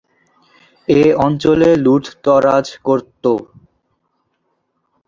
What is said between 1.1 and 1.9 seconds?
অঞ্চলে